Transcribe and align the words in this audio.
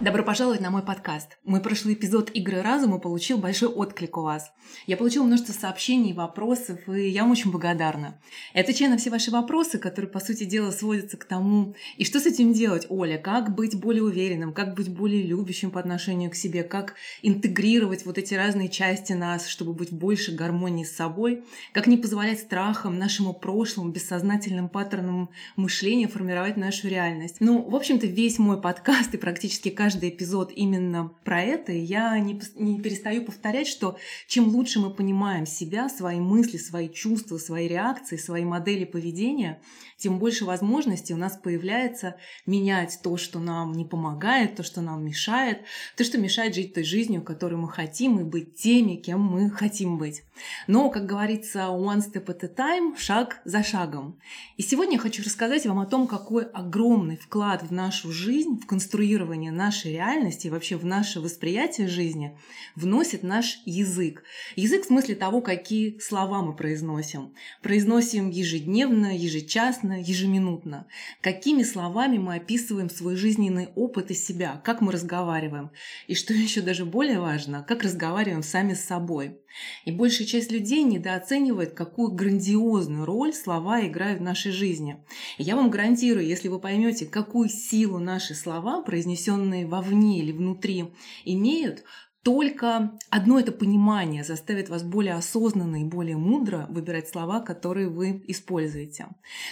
Добро 0.00 0.22
пожаловать 0.22 0.60
на 0.60 0.70
мой 0.70 0.82
подкаст. 0.82 1.38
Мой 1.42 1.60
прошлый 1.60 1.94
эпизод 1.94 2.30
«Игры 2.32 2.62
разума» 2.62 3.00
получил 3.00 3.36
большой 3.36 3.68
отклик 3.68 4.16
у 4.16 4.22
вас. 4.22 4.52
Я 4.86 4.96
получила 4.96 5.24
множество 5.24 5.52
сообщений, 5.52 6.12
вопросов, 6.12 6.88
и 6.88 7.08
я 7.08 7.22
вам 7.22 7.32
очень 7.32 7.50
благодарна. 7.50 8.20
Я 8.54 8.60
отвечаю 8.60 8.92
на 8.92 8.96
все 8.96 9.10
ваши 9.10 9.32
вопросы, 9.32 9.78
которые, 9.78 10.08
по 10.08 10.20
сути 10.20 10.44
дела, 10.44 10.70
сводятся 10.70 11.16
к 11.16 11.24
тому, 11.24 11.74
и 11.96 12.04
что 12.04 12.20
с 12.20 12.26
этим 12.26 12.52
делать, 12.52 12.86
Оля, 12.90 13.18
как 13.18 13.56
быть 13.56 13.74
более 13.74 14.04
уверенным, 14.04 14.52
как 14.52 14.74
быть 14.74 14.88
более 14.88 15.24
любящим 15.24 15.72
по 15.72 15.80
отношению 15.80 16.30
к 16.30 16.36
себе, 16.36 16.62
как 16.62 16.94
интегрировать 17.22 18.06
вот 18.06 18.18
эти 18.18 18.34
разные 18.34 18.68
части 18.68 19.14
нас, 19.14 19.48
чтобы 19.48 19.72
быть 19.72 19.90
в 19.90 19.96
большей 19.96 20.36
гармонии 20.36 20.84
с 20.84 20.94
собой, 20.94 21.42
как 21.72 21.88
не 21.88 21.96
позволять 21.96 22.38
страхам, 22.38 23.00
нашему 23.00 23.34
прошлому, 23.34 23.90
бессознательным 23.90 24.68
паттернам 24.68 25.30
мышления 25.56 26.06
формировать 26.06 26.56
нашу 26.56 26.86
реальность. 26.86 27.38
Ну, 27.40 27.68
в 27.68 27.74
общем-то, 27.74 28.06
весь 28.06 28.38
мой 28.38 28.60
подкаст 28.60 29.12
и 29.14 29.18
практически 29.18 29.70
каждый 29.70 29.87
каждый 29.88 30.10
эпизод 30.10 30.52
именно 30.54 31.10
про 31.24 31.40
это, 31.40 31.72
и 31.72 31.78
я 31.78 32.18
не, 32.18 32.38
не 32.56 32.78
перестаю 32.78 33.24
повторять, 33.24 33.66
что 33.66 33.96
чем 34.26 34.48
лучше 34.48 34.80
мы 34.80 34.90
понимаем 34.90 35.46
себя, 35.46 35.88
свои 35.88 36.20
мысли, 36.20 36.58
свои 36.58 36.90
чувства, 36.90 37.38
свои 37.38 37.66
реакции, 37.68 38.18
свои 38.18 38.44
модели 38.44 38.84
поведения, 38.84 39.62
тем 39.96 40.18
больше 40.18 40.44
возможностей 40.44 41.14
у 41.14 41.16
нас 41.16 41.38
появляется 41.38 42.16
менять 42.44 43.00
то, 43.02 43.16
что 43.16 43.38
нам 43.38 43.72
не 43.72 43.86
помогает, 43.86 44.56
то, 44.56 44.62
что 44.62 44.82
нам 44.82 45.04
мешает, 45.04 45.62
то, 45.96 46.04
что 46.04 46.18
мешает 46.18 46.54
жить 46.54 46.74
той 46.74 46.84
жизнью, 46.84 47.22
которую 47.22 47.60
мы 47.62 47.70
хотим, 47.70 48.20
и 48.20 48.24
быть 48.24 48.56
теми, 48.56 48.96
кем 48.96 49.22
мы 49.22 49.50
хотим 49.50 49.96
быть. 49.96 50.22
Но, 50.66 50.90
как 50.90 51.06
говорится, 51.06 51.60
one 51.70 51.98
step 51.98 52.26
at 52.26 52.44
a 52.44 52.48
time, 52.48 52.96
шаг 52.98 53.40
за 53.46 53.62
шагом. 53.62 54.18
И 54.58 54.62
сегодня 54.62 54.94
я 54.94 54.98
хочу 55.00 55.22
рассказать 55.24 55.66
вам 55.66 55.78
о 55.78 55.86
том, 55.86 56.06
какой 56.06 56.44
огромный 56.44 57.16
вклад 57.16 57.62
в 57.62 57.72
нашу 57.72 58.12
жизнь, 58.12 58.60
в 58.60 58.66
конструирование 58.66 59.50
нашей 59.50 59.77
реальности 59.84 60.46
и 60.46 60.50
вообще 60.50 60.76
в 60.76 60.84
наше 60.84 61.20
восприятие 61.20 61.88
жизни 61.88 62.38
вносит 62.76 63.22
наш 63.22 63.60
язык. 63.64 64.22
Язык 64.56 64.84
в 64.84 64.86
смысле 64.86 65.14
того, 65.14 65.40
какие 65.40 65.98
слова 65.98 66.42
мы 66.42 66.54
произносим. 66.54 67.34
Произносим 67.62 68.30
ежедневно, 68.30 69.16
ежечасно, 69.16 70.00
ежеминутно. 70.00 70.86
Какими 71.20 71.62
словами 71.62 72.18
мы 72.18 72.36
описываем 72.36 72.90
свой 72.90 73.16
жизненный 73.16 73.68
опыт 73.74 74.10
и 74.10 74.14
себя, 74.14 74.60
как 74.64 74.80
мы 74.80 74.92
разговариваем. 74.92 75.70
И 76.06 76.14
что 76.14 76.32
еще 76.48 76.60
даже 76.60 76.84
более 76.84 77.20
важно, 77.20 77.64
как 77.66 77.82
разговариваем 77.82 78.42
сами 78.42 78.74
с 78.74 78.84
собой. 78.84 79.38
И 79.84 79.90
большая 79.92 80.26
часть 80.26 80.52
людей 80.52 80.82
недооценивает, 80.82 81.72
какую 81.72 82.12
грандиозную 82.12 83.04
роль 83.04 83.32
слова 83.32 83.86
играют 83.86 84.20
в 84.20 84.22
нашей 84.22 84.52
жизни. 84.52 85.02
И 85.38 85.42
я 85.42 85.56
вам 85.56 85.70
гарантирую, 85.70 86.26
если 86.26 86.48
вы 86.48 86.60
поймете, 86.60 87.06
какую 87.06 87.48
силу 87.48 87.98
наши 87.98 88.34
слова, 88.34 88.82
произнесенные 88.82 89.66
вовне 89.68 90.20
или 90.20 90.32
внутри, 90.32 90.92
имеют, 91.24 91.84
только 92.22 92.98
одно 93.10 93.38
это 93.38 93.52
понимание 93.52 94.24
заставит 94.24 94.68
вас 94.68 94.82
более 94.82 95.14
осознанно 95.14 95.82
и 95.82 95.84
более 95.84 96.16
мудро 96.16 96.66
выбирать 96.68 97.08
слова, 97.08 97.40
которые 97.40 97.88
вы 97.88 98.22
используете. 98.26 99.08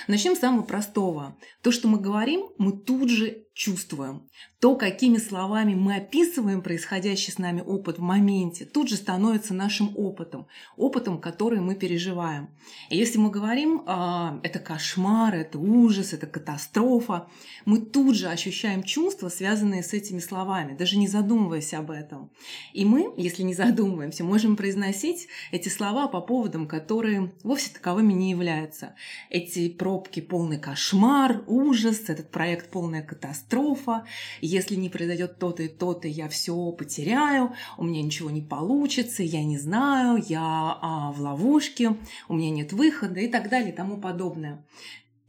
Начнем 0.09 0.37
с 0.37 0.41
самого 0.41 0.62
простого. 0.62 1.37
То, 1.62 1.71
что 1.71 1.88
мы 1.88 1.99
говорим, 1.99 2.49
мы 2.59 2.72
тут 2.72 3.09
же 3.09 3.45
чувствуем. 3.56 4.28
То, 4.61 4.77
какими 4.77 5.17
словами 5.17 5.75
мы 5.75 5.97
описываем 5.97 6.61
происходящий 6.61 7.33
с 7.33 7.39
нами 7.39 7.62
опыт 7.62 7.99
в 7.99 8.03
моменте, 8.03 8.67
тут 8.67 8.91
же 8.91 8.97
становится 8.97 9.55
нашим 9.55 9.97
опытом, 9.97 10.47
опытом, 10.77 11.19
который 11.19 11.61
мы 11.61 11.75
переживаем. 11.75 12.50
И 12.91 12.99
если 12.99 13.19
мы 13.19 13.31
говорим, 13.31 13.83
а, 13.87 14.41
это 14.43 14.59
кошмар, 14.59 15.34
это 15.34 15.59
ужас, 15.59 16.12
это 16.12 16.27
катастрофа, 16.27 17.28
мы 17.65 17.81
тут 17.81 18.15
же 18.15 18.28
ощущаем 18.28 18.83
чувства, 18.83 19.31
связанные 19.31 19.83
с 19.83 19.94
этими 19.94 20.19
словами, 20.19 20.77
даже 20.77 20.99
не 20.99 21.09
задумываясь 21.09 21.73
об 21.73 21.91
этом. 21.91 22.31
И 22.75 22.84
мы, 22.84 23.15
если 23.17 23.43
не 23.43 23.55
задумываемся, 23.55 24.23
можем 24.23 24.56
произносить 24.56 25.28
эти 25.50 25.71
слова 25.71 26.09
по 26.09 26.21
поводам, 26.21 26.69
которые 26.69 27.33
вовсе 27.43 27.73
таковыми 27.73 28.12
не 28.12 28.31
являются. 28.31 28.97
Эти 29.31 29.71
пробки 29.71 30.21
полный 30.21 30.59
кошмар, 30.59 31.43
ужас, 31.47 32.09
этот 32.09 32.31
проект 32.31 32.71
полная 32.71 33.03
катастрофа, 33.03 33.45
катастрофа, 33.46 34.04
если 34.40 34.74
не 34.76 34.88
произойдет 34.88 35.38
то-то 35.38 35.62
и 35.62 35.68
то-то, 35.68 36.08
я 36.08 36.28
все 36.28 36.72
потеряю, 36.72 37.52
у 37.78 37.84
меня 37.84 38.02
ничего 38.02 38.30
не 38.30 38.42
получится, 38.42 39.22
я 39.22 39.44
не 39.44 39.58
знаю, 39.58 40.22
я 40.28 40.40
а, 40.40 41.12
в 41.12 41.20
ловушке, 41.20 41.96
у 42.28 42.34
меня 42.34 42.50
нет 42.50 42.72
выхода 42.72 43.20
и 43.20 43.28
так 43.28 43.48
далее 43.48 43.70
и 43.72 43.76
тому 43.76 43.98
подобное. 43.98 44.64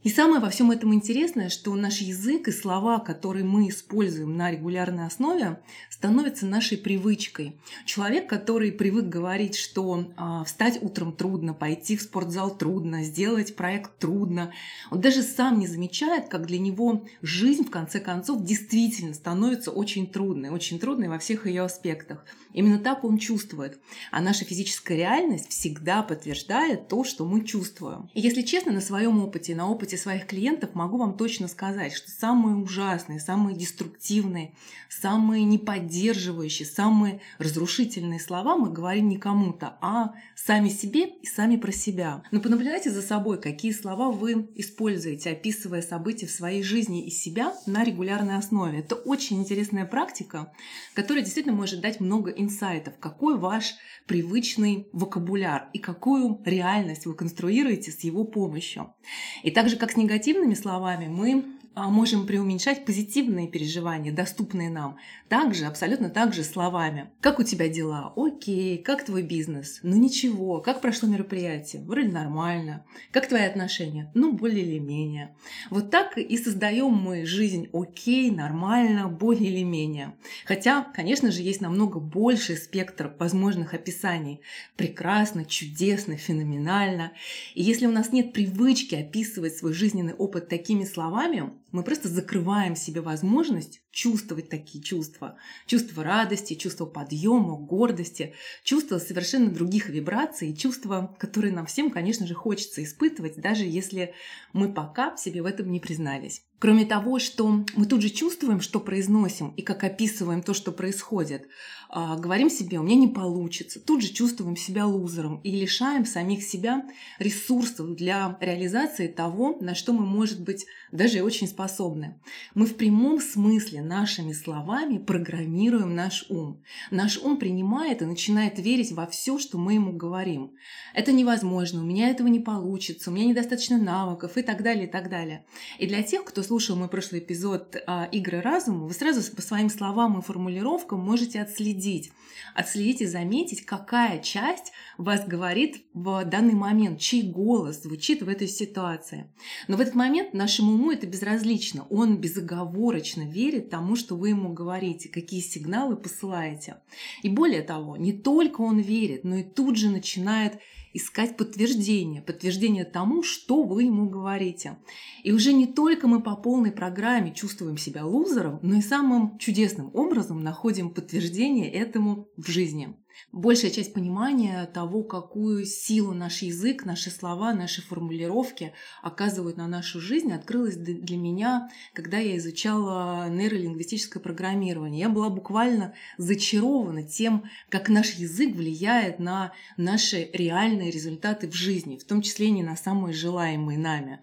И 0.04 0.10
самое 0.10 0.40
во 0.40 0.48
всем 0.48 0.70
этом 0.70 0.94
интересное, 0.94 1.48
что 1.48 1.74
наш 1.74 1.98
язык 1.98 2.46
и 2.46 2.52
слова, 2.52 3.00
которые 3.00 3.44
мы 3.44 3.68
используем 3.68 4.36
на 4.36 4.48
регулярной 4.48 5.06
основе, 5.06 5.58
становятся 5.90 6.46
нашей 6.46 6.78
привычкой. 6.78 7.58
Человек, 7.84 8.28
который 8.28 8.70
привык 8.70 9.06
говорить, 9.06 9.56
что 9.56 10.06
э, 10.16 10.44
встать 10.46 10.80
утром 10.80 11.12
трудно, 11.12 11.52
пойти 11.52 11.96
в 11.96 12.02
спортзал 12.02 12.56
трудно, 12.56 13.02
сделать 13.02 13.56
проект 13.56 13.98
трудно, 13.98 14.52
он 14.92 15.00
даже 15.00 15.22
сам 15.22 15.58
не 15.58 15.66
замечает, 15.66 16.28
как 16.28 16.46
для 16.46 16.60
него 16.60 17.04
жизнь 17.20 17.64
в 17.64 17.70
конце 17.70 17.98
концов 17.98 18.44
действительно 18.44 19.14
становится 19.14 19.72
очень 19.72 20.06
трудной, 20.06 20.50
очень 20.50 20.78
трудной 20.78 21.08
во 21.08 21.18
всех 21.18 21.48
ее 21.48 21.62
аспектах. 21.62 22.24
Именно 22.52 22.78
так 22.78 23.02
он 23.02 23.18
чувствует. 23.18 23.80
А 24.12 24.20
наша 24.20 24.44
физическая 24.44 24.96
реальность 24.96 25.50
всегда 25.50 26.04
подтверждает 26.04 26.86
то, 26.86 27.02
что 27.02 27.24
мы 27.24 27.44
чувствуем. 27.44 28.08
И 28.14 28.20
если 28.20 28.42
честно, 28.42 28.70
на 28.70 28.80
своем 28.80 29.20
опыте, 29.20 29.56
на 29.56 29.68
опыте 29.68 29.87
своих 29.96 30.26
клиентов 30.26 30.74
могу 30.74 30.98
вам 30.98 31.16
точно 31.16 31.48
сказать, 31.48 31.92
что 31.92 32.10
самые 32.10 32.56
ужасные, 32.56 33.20
самые 33.20 33.56
деструктивные, 33.56 34.54
самые 34.88 35.44
неподдерживающие, 35.44 36.66
самые 36.66 37.20
разрушительные 37.38 38.20
слова 38.20 38.56
мы 38.56 38.72
говорим 38.72 39.08
не 39.08 39.16
кому-то, 39.16 39.76
а 39.80 40.14
сами 40.34 40.68
себе 40.68 41.08
и 41.08 41.26
сами 41.26 41.56
про 41.56 41.72
себя. 41.72 42.22
Но 42.30 42.40
понаблюдайте 42.40 42.90
за 42.90 43.02
собой, 43.02 43.40
какие 43.40 43.72
слова 43.72 44.10
вы 44.10 44.48
используете, 44.54 45.30
описывая 45.30 45.82
события 45.82 46.26
в 46.26 46.30
своей 46.30 46.62
жизни 46.62 47.06
и 47.06 47.10
себя 47.10 47.54
на 47.66 47.84
регулярной 47.84 48.36
основе. 48.36 48.80
Это 48.80 48.94
очень 48.94 49.40
интересная 49.40 49.86
практика, 49.86 50.52
которая 50.94 51.24
действительно 51.24 51.56
может 51.56 51.80
дать 51.80 52.00
много 52.00 52.30
инсайтов, 52.30 52.94
какой 52.98 53.38
ваш 53.38 53.74
привычный 54.06 54.88
вокабуляр 54.92 55.68
и 55.72 55.78
какую 55.78 56.40
реальность 56.44 57.06
вы 57.06 57.14
конструируете 57.14 57.90
с 57.90 58.00
его 58.00 58.24
помощью. 58.24 58.94
И 59.42 59.50
так 59.50 59.68
как 59.78 59.92
с 59.92 59.96
негативными 59.96 60.54
словами, 60.54 61.06
мы 61.06 61.44
можем 61.88 62.26
преуменьшать 62.26 62.84
позитивные 62.84 63.46
переживания, 63.46 64.12
доступные 64.12 64.70
нам. 64.70 64.96
Также, 65.28 65.66
абсолютно 65.66 66.10
так 66.10 66.34
же 66.34 66.42
словами. 66.42 67.10
Как 67.20 67.38
у 67.38 67.42
тебя 67.42 67.68
дела? 67.68 68.12
Окей. 68.16 68.78
Как 68.78 69.04
твой 69.04 69.22
бизнес? 69.22 69.80
Ну 69.82 69.96
ничего. 69.96 70.60
Как 70.60 70.80
прошло 70.80 71.08
мероприятие? 71.08 71.82
Вроде 71.82 72.08
нормально. 72.08 72.84
Как 73.12 73.28
твои 73.28 73.42
отношения? 73.42 74.10
Ну, 74.14 74.32
более 74.32 74.64
или 74.64 74.78
менее. 74.78 75.36
Вот 75.70 75.90
так 75.90 76.16
и 76.16 76.36
создаем 76.38 76.92
мы 76.92 77.26
жизнь 77.26 77.68
окей, 77.72 78.30
нормально, 78.30 79.08
более 79.08 79.50
или 79.50 79.62
менее. 79.62 80.14
Хотя, 80.46 80.82
конечно 80.82 81.30
же, 81.30 81.42
есть 81.42 81.60
намного 81.60 82.00
больший 82.00 82.56
спектр 82.56 83.14
возможных 83.18 83.74
описаний. 83.74 84.40
Прекрасно, 84.76 85.44
чудесно, 85.44 86.16
феноменально. 86.16 87.12
И 87.54 87.62
если 87.62 87.86
у 87.86 87.92
нас 87.92 88.12
нет 88.12 88.32
привычки 88.32 88.94
описывать 88.94 89.56
свой 89.56 89.74
жизненный 89.74 90.14
опыт 90.14 90.48
такими 90.48 90.84
словами, 90.84 91.52
мы 91.70 91.82
просто 91.82 92.08
закрываем 92.08 92.76
себе 92.76 93.00
возможность 93.00 93.82
чувствовать 93.90 94.48
такие 94.48 94.82
чувства. 94.82 95.36
Чувство 95.66 96.02
радости, 96.02 96.54
чувство 96.54 96.86
подъема, 96.86 97.56
гордости, 97.56 98.34
чувство 98.64 98.98
совершенно 98.98 99.50
других 99.50 99.88
вибраций, 99.88 100.56
чувства, 100.56 101.14
которые 101.18 101.52
нам 101.52 101.66
всем, 101.66 101.90
конечно 101.90 102.26
же, 102.26 102.34
хочется 102.34 102.82
испытывать, 102.82 103.36
даже 103.36 103.64
если 103.64 104.14
мы 104.52 104.72
пока 104.72 105.16
себе 105.16 105.42
в 105.42 105.46
этом 105.46 105.70
не 105.70 105.80
признались. 105.80 106.42
Кроме 106.58 106.84
того, 106.84 107.20
что 107.20 107.64
мы 107.76 107.86
тут 107.86 108.02
же 108.02 108.10
чувствуем, 108.10 108.60
что 108.60 108.80
произносим, 108.80 109.52
и 109.56 109.62
как 109.62 109.84
описываем 109.84 110.42
то, 110.42 110.54
что 110.54 110.72
происходит, 110.72 111.46
а, 111.90 112.16
говорим 112.16 112.50
себе, 112.50 112.78
у 112.78 112.82
меня 112.82 112.96
не 112.96 113.08
получится, 113.08 113.80
тут 113.80 114.02
же 114.02 114.12
чувствуем 114.12 114.56
себя 114.56 114.86
лузером 114.86 115.40
и 115.42 115.50
лишаем 115.52 116.04
самих 116.04 116.42
себя 116.42 116.84
ресурсов 117.18 117.94
для 117.94 118.36
реализации 118.40 119.06
того, 119.06 119.56
на 119.60 119.74
что 119.74 119.94
мы, 119.94 120.04
может 120.04 120.42
быть, 120.42 120.66
даже 120.92 121.18
и 121.18 121.22
очень 121.22 121.46
способны. 121.46 122.20
Мы 122.54 122.66
в 122.66 122.76
прямом 122.76 123.20
смысле 123.20 123.80
нашими 123.80 124.32
словами 124.32 124.98
программируем 124.98 125.94
наш 125.94 126.26
ум. 126.28 126.62
Наш 126.90 127.18
ум 127.18 127.38
принимает 127.38 128.02
и 128.02 128.06
начинает 128.06 128.58
верить 128.58 128.92
во 128.92 129.06
все, 129.06 129.38
что 129.38 129.56
мы 129.56 129.74
ему 129.74 129.92
говорим. 129.92 130.52
Это 130.92 131.12
невозможно, 131.12 131.80
у 131.80 131.86
меня 131.86 132.10
этого 132.10 132.28
не 132.28 132.40
получится, 132.40 133.10
у 133.10 133.14
меня 133.14 133.26
недостаточно 133.26 133.78
навыков 133.78 134.36
и 134.36 134.42
так 134.42 134.62
далее, 134.62 134.86
и 134.86 134.90
так 134.90 135.08
далее. 135.08 135.46
И 135.78 135.86
для 135.86 136.02
тех, 136.02 136.24
кто 136.24 136.42
слушал 136.48 136.76
мой 136.76 136.88
прошлый 136.88 137.20
эпизод 137.20 137.76
а, 137.86 138.08
«Игры 138.10 138.40
разума», 138.40 138.86
вы 138.86 138.94
сразу 138.94 139.20
по 139.36 139.42
своим 139.42 139.68
словам 139.68 140.18
и 140.18 140.22
формулировкам 140.22 140.98
можете 140.98 141.42
отследить, 141.42 142.10
отследить 142.54 143.02
и 143.02 143.06
заметить, 143.06 143.66
какая 143.66 144.18
часть 144.20 144.72
вас 144.96 145.26
говорит 145.26 145.84
в 145.92 146.24
данный 146.24 146.54
момент, 146.54 147.00
чей 147.00 147.22
голос 147.22 147.82
звучит 147.82 148.22
в 148.22 148.28
этой 148.30 148.48
ситуации. 148.48 149.30
Но 149.68 149.76
в 149.76 149.80
этот 149.80 149.94
момент 149.94 150.32
нашему 150.32 150.72
уму 150.72 150.90
это 150.90 151.06
безразлично. 151.06 151.86
Он 151.90 152.16
безоговорочно 152.16 153.22
верит 153.22 153.68
тому, 153.68 153.94
что 153.94 154.16
вы 154.16 154.30
ему 154.30 154.54
говорите, 154.54 155.10
какие 155.10 155.42
сигналы 155.42 155.96
посылаете. 155.96 156.78
И 157.22 157.28
более 157.28 157.60
того, 157.60 157.98
не 157.98 158.14
только 158.14 158.62
он 158.62 158.78
верит, 158.78 159.22
но 159.24 159.36
и 159.36 159.42
тут 159.42 159.76
же 159.76 159.90
начинает 159.90 160.54
искать 160.92 161.36
подтверждение, 161.36 162.22
подтверждение 162.22 162.84
тому, 162.84 163.22
что 163.22 163.62
вы 163.62 163.84
ему 163.84 164.08
говорите. 164.08 164.78
И 165.22 165.32
уже 165.32 165.52
не 165.52 165.66
только 165.66 166.06
мы 166.06 166.22
по 166.22 166.36
полной 166.36 166.72
программе 166.72 167.34
чувствуем 167.34 167.76
себя 167.76 168.04
лузером, 168.04 168.58
но 168.62 168.76
и 168.76 168.80
самым 168.80 169.38
чудесным 169.38 169.90
образом 169.94 170.40
находим 170.40 170.90
подтверждение 170.90 171.70
этому 171.70 172.28
в 172.36 172.48
жизни 172.48 172.96
большая 173.32 173.70
часть 173.70 173.92
понимания 173.94 174.66
того, 174.66 175.02
какую 175.02 175.64
силу 175.64 176.12
наш 176.12 176.42
язык, 176.42 176.84
наши 176.84 177.10
слова, 177.10 177.52
наши 177.52 177.82
формулировки 177.82 178.72
оказывают 179.02 179.56
на 179.56 179.66
нашу 179.66 180.00
жизнь, 180.00 180.32
открылась 180.32 180.76
для 180.76 181.16
меня, 181.16 181.70
когда 181.92 182.18
я 182.18 182.36
изучала 182.36 183.28
нейролингвистическое 183.28 184.22
программирование. 184.22 185.00
Я 185.00 185.08
была 185.08 185.30
буквально 185.30 185.94
зачарована 186.16 187.02
тем, 187.02 187.44
как 187.68 187.88
наш 187.88 188.14
язык 188.14 188.54
влияет 188.54 189.18
на 189.18 189.52
наши 189.76 190.30
реальные 190.32 190.90
результаты 190.90 191.48
в 191.48 191.54
жизни, 191.54 191.96
в 191.96 192.04
том 192.04 192.22
числе 192.22 192.46
и 192.46 192.50
не 192.50 192.62
на 192.62 192.76
самые 192.76 193.14
желаемые 193.14 193.78
нами. 193.78 194.20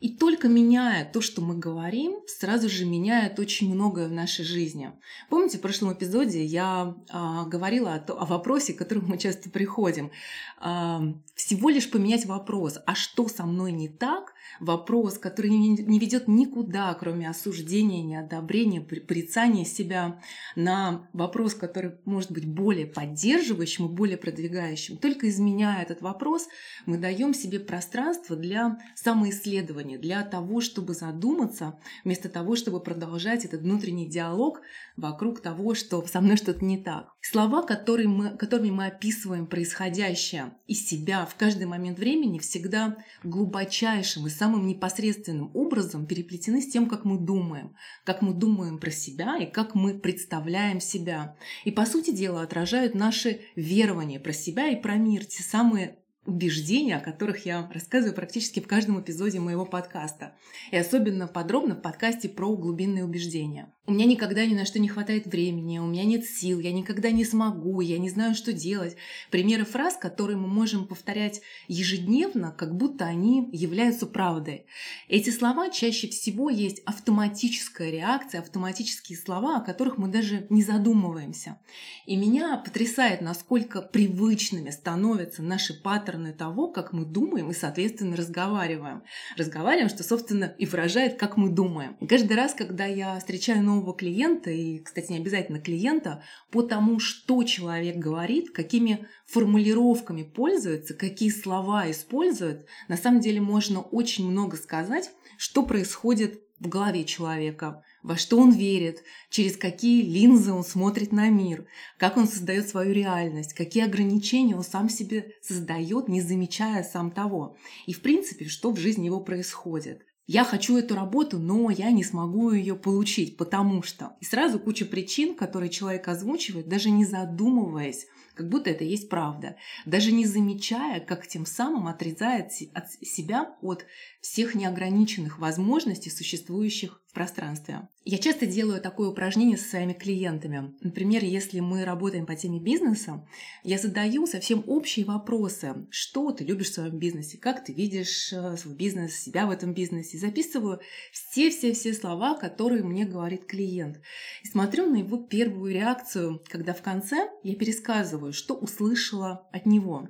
И 0.00 0.08
только 0.08 0.48
меняя 0.48 1.04
то, 1.04 1.20
что 1.20 1.42
мы 1.42 1.56
говорим, 1.56 2.20
сразу 2.26 2.70
же 2.70 2.86
меняет 2.86 3.38
очень 3.38 3.72
многое 3.72 4.08
в 4.08 4.12
нашей 4.12 4.46
жизни. 4.46 4.92
Помните, 5.28 5.58
в 5.58 5.60
прошлом 5.60 5.92
эпизоде 5.92 6.42
я 6.42 6.96
а, 7.10 7.44
говорила 7.44 7.94
о, 7.94 8.12
о 8.12 8.24
вопросе, 8.24 8.72
к 8.72 8.78
которому 8.78 9.08
мы 9.08 9.18
часто 9.18 9.50
приходим. 9.50 10.10
А, 10.58 11.02
всего 11.34 11.68
лишь 11.68 11.90
поменять 11.90 12.24
вопрос, 12.24 12.78
а 12.86 12.94
что 12.94 13.28
со 13.28 13.44
мной 13.44 13.72
не 13.72 13.88
так, 13.88 14.29
вопрос, 14.60 15.18
который 15.18 15.50
не 15.50 15.98
ведет 15.98 16.28
никуда, 16.28 16.92
кроме 16.94 17.28
осуждения, 17.28 18.02
неодобрения, 18.02 18.80
порицания 18.80 19.64
себя, 19.64 20.20
на 20.56 21.08
вопрос, 21.12 21.54
который 21.54 21.92
может 22.04 22.32
быть 22.32 22.46
более 22.46 22.86
поддерживающим 22.86 23.86
и 23.86 23.94
более 23.94 24.16
продвигающим. 24.16 24.98
Только 24.98 25.28
изменяя 25.28 25.82
этот 25.82 26.02
вопрос, 26.02 26.48
мы 26.86 26.98
даем 26.98 27.34
себе 27.34 27.60
пространство 27.60 28.36
для 28.36 28.78
самоисследования, 28.94 29.98
для 29.98 30.22
того, 30.22 30.60
чтобы 30.60 30.94
задуматься, 30.94 31.78
вместо 32.04 32.28
того, 32.28 32.56
чтобы 32.56 32.80
продолжать 32.80 33.44
этот 33.44 33.62
внутренний 33.62 34.08
диалог 34.08 34.60
вокруг 34.96 35.40
того, 35.40 35.74
что 35.74 36.04
со 36.06 36.20
мной 36.20 36.36
что-то 36.36 36.64
не 36.64 36.78
так. 36.78 37.12
Слова, 37.20 37.62
которые 37.62 38.08
мы, 38.08 38.36
которыми 38.36 38.70
мы 38.70 38.86
описываем 38.86 39.46
происходящее 39.46 40.54
из 40.66 40.86
себя 40.86 41.26
в 41.26 41.34
каждый 41.36 41.66
момент 41.66 41.98
времени, 41.98 42.38
всегда 42.38 42.96
глубочайшим 43.22 44.26
и 44.30 44.32
самым 44.32 44.66
непосредственным 44.66 45.50
образом 45.54 46.06
переплетены 46.06 46.62
с 46.62 46.68
тем, 46.68 46.88
как 46.88 47.04
мы 47.04 47.18
думаем, 47.18 47.74
как 48.04 48.22
мы 48.22 48.32
думаем 48.32 48.78
про 48.78 48.90
себя 48.90 49.36
и 49.36 49.50
как 49.50 49.74
мы 49.74 49.98
представляем 49.98 50.80
себя. 50.80 51.36
И, 51.64 51.70
по 51.70 51.84
сути 51.84 52.12
дела, 52.12 52.42
отражают 52.42 52.94
наши 52.94 53.40
верования 53.56 54.20
про 54.20 54.32
себя 54.32 54.68
и 54.68 54.80
про 54.80 54.96
мир, 54.96 55.24
те 55.24 55.42
самые 55.42 55.98
убеждения, 56.26 56.96
о 56.96 57.00
которых 57.00 57.46
я 57.46 57.70
рассказываю 57.72 58.14
практически 58.14 58.60
в 58.60 58.66
каждом 58.66 59.00
эпизоде 59.00 59.40
моего 59.40 59.64
подкаста. 59.64 60.36
И 60.70 60.76
особенно 60.76 61.26
подробно 61.26 61.74
в 61.74 61.80
подкасте 61.80 62.28
про 62.28 62.54
глубинные 62.56 63.04
убеждения. 63.04 63.72
У 63.86 63.92
меня 63.92 64.04
никогда 64.04 64.46
ни 64.46 64.54
на 64.54 64.66
что 64.66 64.78
не 64.78 64.88
хватает 64.88 65.26
времени, 65.26 65.80
у 65.80 65.86
меня 65.86 66.04
нет 66.04 66.24
сил, 66.24 66.60
я 66.60 66.72
никогда 66.72 67.10
не 67.10 67.24
смогу, 67.24 67.80
я 67.80 67.98
не 67.98 68.08
знаю, 68.08 68.36
что 68.36 68.52
делать. 68.52 68.96
Примеры 69.32 69.64
фраз, 69.64 69.96
которые 69.96 70.36
мы 70.36 70.46
можем 70.46 70.86
повторять 70.86 71.40
ежедневно, 71.66 72.52
как 72.52 72.76
будто 72.76 73.06
они 73.06 73.48
являются 73.52 74.06
правдой. 74.06 74.66
Эти 75.08 75.30
слова 75.30 75.70
чаще 75.70 76.06
всего 76.06 76.50
есть 76.50 76.80
автоматическая 76.84 77.90
реакция, 77.90 78.42
автоматические 78.42 79.18
слова, 79.18 79.56
о 79.56 79.64
которых 79.64 79.98
мы 79.98 80.06
даже 80.06 80.46
не 80.50 80.62
задумываемся. 80.62 81.58
И 82.06 82.16
меня 82.16 82.58
потрясает, 82.58 83.22
насколько 83.22 83.82
привычными 83.82 84.70
становятся 84.70 85.42
наши 85.42 85.74
паттерны 85.74 86.19
паттерны 86.20 86.32
того, 86.32 86.68
как 86.68 86.92
мы 86.92 87.04
думаем 87.04 87.50
и, 87.50 87.54
соответственно, 87.54 88.16
разговариваем. 88.16 89.02
Разговариваем, 89.36 89.88
что, 89.88 90.02
собственно, 90.02 90.54
и 90.58 90.66
выражает, 90.66 91.18
как 91.18 91.36
мы 91.36 91.50
думаем. 91.50 91.96
И 92.00 92.06
каждый 92.06 92.36
раз, 92.36 92.54
когда 92.54 92.86
я 92.86 93.18
встречаю 93.18 93.62
нового 93.62 93.94
клиента, 93.94 94.50
и, 94.50 94.78
кстати, 94.78 95.12
не 95.12 95.18
обязательно 95.18 95.60
клиента, 95.60 96.22
по 96.50 96.62
тому, 96.62 97.00
что 97.00 97.42
человек 97.44 97.96
говорит, 97.96 98.50
какими 98.50 99.06
формулировками 99.26 100.22
пользуется, 100.22 100.94
какие 100.94 101.30
слова 101.30 101.90
использует, 101.90 102.66
на 102.88 102.96
самом 102.96 103.20
деле 103.20 103.40
можно 103.40 103.80
очень 103.80 104.30
много 104.30 104.56
сказать, 104.56 105.10
что 105.38 105.62
происходит 105.62 106.40
в 106.58 106.68
голове 106.68 107.04
человека, 107.04 107.82
во 108.02 108.16
что 108.16 108.38
он 108.38 108.52
верит, 108.52 109.02
через 109.28 109.56
какие 109.56 110.02
линзы 110.02 110.52
он 110.52 110.64
смотрит 110.64 111.12
на 111.12 111.28
мир, 111.28 111.66
как 111.98 112.16
он 112.16 112.26
создает 112.26 112.68
свою 112.68 112.92
реальность, 112.92 113.52
какие 113.52 113.84
ограничения 113.84 114.56
он 114.56 114.64
сам 114.64 114.88
себе 114.88 115.32
создает, 115.42 116.08
не 116.08 116.20
замечая 116.20 116.82
сам 116.82 117.10
того. 117.10 117.56
И, 117.86 117.92
в 117.92 118.00
принципе, 118.00 118.46
что 118.46 118.70
в 118.70 118.78
жизни 118.78 119.06
его 119.06 119.20
происходит. 119.20 120.02
Я 120.32 120.44
хочу 120.44 120.76
эту 120.76 120.94
работу, 120.94 121.40
но 121.40 121.70
я 121.70 121.90
не 121.90 122.04
смогу 122.04 122.52
ее 122.52 122.76
получить, 122.76 123.36
потому 123.36 123.82
что... 123.82 124.16
И 124.20 124.24
сразу 124.24 124.60
куча 124.60 124.84
причин, 124.84 125.34
которые 125.34 125.70
человек 125.70 126.06
озвучивает, 126.06 126.68
даже 126.68 126.90
не 126.90 127.04
задумываясь, 127.04 128.06
как 128.34 128.48
будто 128.48 128.70
это 128.70 128.84
есть 128.84 129.08
правда, 129.08 129.56
даже 129.86 130.12
не 130.12 130.24
замечая, 130.24 131.00
как 131.00 131.26
тем 131.26 131.44
самым 131.46 131.88
отрезает 131.88 132.52
от 132.74 132.92
себя 133.02 133.56
от 133.60 133.84
всех 134.20 134.54
неограниченных 134.54 135.40
возможностей, 135.40 136.10
существующих 136.10 136.99
в 137.10 137.12
пространстве. 137.12 137.88
Я 138.04 138.18
часто 138.18 138.46
делаю 138.46 138.80
такое 138.80 139.08
упражнение 139.08 139.58
со 139.58 139.68
своими 139.68 139.92
клиентами. 139.92 140.74
Например, 140.80 141.24
если 141.24 141.58
мы 141.58 141.84
работаем 141.84 142.24
по 142.24 142.36
теме 142.36 142.60
бизнеса, 142.60 143.26
я 143.64 143.78
задаю 143.78 144.26
совсем 144.26 144.62
общие 144.68 145.04
вопросы. 145.04 145.86
Что 145.90 146.30
ты 146.30 146.44
любишь 146.44 146.70
в 146.70 146.74
своем 146.74 146.98
бизнесе? 146.98 147.36
Как 147.36 147.64
ты 147.64 147.72
видишь 147.72 148.32
э, 148.32 148.56
свой 148.56 148.76
бизнес, 148.76 149.16
себя 149.16 149.46
в 149.46 149.50
этом 149.50 149.74
бизнесе? 149.74 150.18
Записываю 150.18 150.80
все-все-все 151.12 151.92
слова, 151.94 152.36
которые 152.36 152.84
мне 152.84 153.04
говорит 153.04 153.44
клиент. 153.46 154.00
И 154.44 154.48
смотрю 154.48 154.86
на 154.86 154.98
его 154.98 155.16
первую 155.16 155.74
реакцию, 155.74 156.40
когда 156.48 156.74
в 156.74 156.82
конце 156.82 157.28
я 157.42 157.56
пересказываю, 157.56 158.32
что 158.32 158.54
услышала 158.54 159.48
от 159.52 159.66
него. 159.66 160.08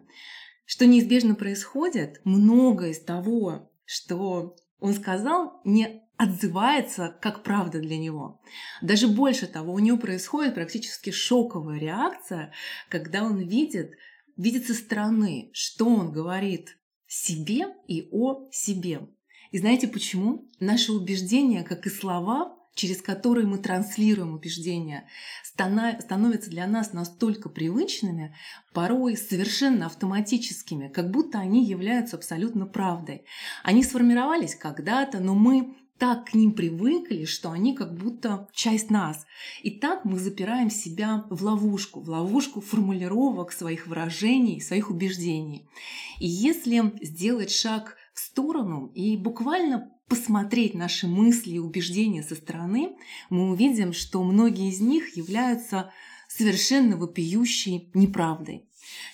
Что 0.67 0.87
неизбежно 0.87 1.35
происходит, 1.35 2.21
многое 2.25 2.91
из 2.91 3.01
того, 3.01 3.73
что 3.85 4.55
он 4.79 4.95
сказал, 4.95 5.61
не 5.65 6.03
отзывается 6.21 7.17
как 7.23 7.43
правда 7.43 7.81
для 7.81 7.97
него. 7.97 8.43
Даже 8.83 9.09
больше 9.09 9.47
того, 9.47 9.73
у 9.73 9.79
него 9.79 9.97
происходит 9.97 10.55
практически 10.55 11.09
шоковая 11.11 11.79
реакция, 11.79 12.53
когда 12.91 13.25
он 13.25 13.39
видит, 13.39 13.93
видит 14.37 14.67
со 14.67 14.75
стороны, 14.75 15.49
что 15.55 15.87
он 15.87 16.13
говорит 16.13 16.77
себе 17.07 17.69
и 17.89 18.07
о 18.13 18.51
себе. 18.53 19.09
И 19.51 19.59
знаете 19.59 19.89
почему? 19.89 20.47
Наши 20.61 20.93
убеждения, 20.93 21.63
как 21.63 21.87
и 21.87 21.91
слова, 21.91 22.55
через 22.75 23.01
которые 23.01 23.47
мы 23.47 23.57
транслируем 23.57 24.35
убеждения, 24.35 25.09
становятся 25.43 26.51
для 26.51 26.67
нас 26.67 26.93
настолько 26.93 27.49
привычными, 27.49 28.37
порой 28.75 29.17
совершенно 29.17 29.87
автоматическими, 29.87 30.89
как 30.89 31.11
будто 31.11 31.39
они 31.39 31.65
являются 31.65 32.17
абсолютно 32.17 32.67
правдой. 32.67 33.25
Они 33.65 33.83
сформировались 33.83 34.55
когда-то, 34.55 35.19
но 35.19 35.35
мы 35.35 35.77
так 36.01 36.31
к 36.31 36.35
ним 36.35 36.53
привыкли, 36.53 37.27
что 37.27 37.51
они 37.51 37.77
как 37.77 37.95
будто 37.95 38.49
часть 38.53 38.91
нас. 38.91 39.27
И 39.63 39.71
так 39.71 40.07
мы 40.07 40.19
запираем 40.19 40.71
себя 40.71 41.27
в 41.29 41.45
ловушку, 41.45 42.01
в 42.01 42.09
ловушку 42.09 42.63
формулировок 42.63 43.53
своих 43.53 43.87
выражений, 43.87 44.63
своих 44.63 44.91
убеждений. 44.91 45.69
И 46.19 46.27
если 46.27 46.95
сделать 47.03 47.51
шаг 47.51 47.97
в 48.15 48.21
сторону 48.21 48.91
и 48.95 49.19
буквально 49.19 49.93
посмотреть 50.09 50.73
наши 50.75 51.07
мысли 51.07 51.53
и 51.53 51.59
убеждения 51.59 52.23
со 52.23 52.35
стороны, 52.35 52.97
мы 53.29 53.51
увидим, 53.51 53.93
что 53.93 54.25
многие 54.25 54.71
из 54.71 54.81
них 54.81 55.19
являются 55.19 55.93
совершенно 56.29 56.97
вопиющей 56.97 57.91
неправдой. 57.93 58.65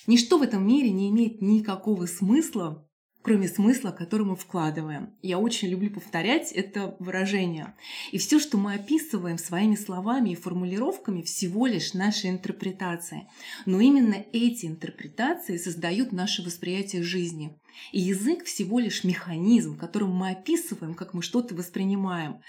Ничто 0.06 0.38
в 0.38 0.42
этом 0.42 0.64
мире 0.64 0.90
не 0.90 1.10
имеет 1.10 1.42
никакого 1.42 2.06
смысла, 2.06 2.85
кроме 3.26 3.48
смысла, 3.48 3.90
который 3.90 4.24
мы 4.24 4.36
вкладываем. 4.36 5.10
Я 5.20 5.40
очень 5.40 5.66
люблю 5.66 5.90
повторять 5.90 6.52
это 6.52 6.94
выражение. 7.00 7.74
И 8.12 8.18
все, 8.18 8.38
что 8.38 8.56
мы 8.56 8.74
описываем 8.74 9.36
своими 9.36 9.74
словами 9.74 10.30
и 10.30 10.36
формулировками, 10.36 11.22
всего 11.22 11.66
лишь 11.66 11.92
наши 11.92 12.28
интерпретации. 12.28 13.26
Но 13.64 13.80
именно 13.80 14.24
эти 14.32 14.66
интерпретации 14.66 15.56
создают 15.56 16.12
наше 16.12 16.44
восприятие 16.44 17.02
жизни. 17.02 17.58
И 17.90 17.98
язык 17.98 18.44
всего 18.44 18.78
лишь 18.78 19.02
механизм, 19.02 19.76
которым 19.76 20.14
мы 20.14 20.30
описываем, 20.30 20.94
как 20.94 21.12
мы 21.12 21.20
что-то 21.20 21.56
воспринимаем. 21.56 22.42